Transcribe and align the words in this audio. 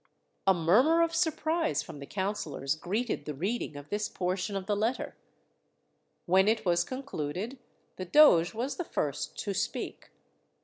A 0.47 0.53
murmur 0.55 1.03
of 1.03 1.13
surprise 1.13 1.83
from 1.83 1.99
the 1.99 2.07
councillors 2.07 2.73
greeted 2.73 3.25
the 3.25 3.35
reading 3.35 3.75
of 3.75 3.89
this 3.89 4.09
portion 4.09 4.55
of 4.55 4.65
the 4.65 4.75
letter. 4.75 5.15
When 6.25 6.47
it 6.47 6.65
was 6.65 6.83
concluded, 6.83 7.59
the 7.97 8.05
doge 8.05 8.55
was 8.55 8.77
the 8.77 8.83
first 8.83 9.37
to 9.37 9.53
speak. 9.53 10.09